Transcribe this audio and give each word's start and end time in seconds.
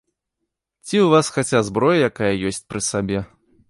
Ці 0.85 0.95
ў 1.05 1.07
вас 1.13 1.31
хаця 1.37 1.59
зброя 1.71 2.01
якая 2.11 2.35
ёсць 2.53 2.67
пры 2.73 2.87
сабе? 2.93 3.19